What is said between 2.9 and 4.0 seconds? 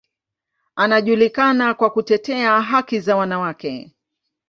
za wanawake.